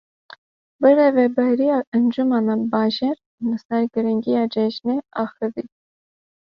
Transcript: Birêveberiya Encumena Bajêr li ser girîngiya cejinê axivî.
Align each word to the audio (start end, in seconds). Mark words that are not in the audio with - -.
Birêveberiya 0.81 1.75
Encumena 1.99 2.55
Bajêr 2.71 3.17
li 3.47 3.55
ser 3.65 3.83
girîngiya 3.93 4.43
cejinê 4.53 4.97
axivî. 5.23 5.65